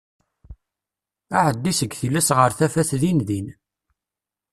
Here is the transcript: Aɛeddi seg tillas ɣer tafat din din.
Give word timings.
Aɛeddi 1.37 1.73
seg 1.79 1.91
tillas 1.99 2.29
ɣer 2.37 2.51
tafat 2.57 2.89
din 3.01 3.19
din. 3.27 3.47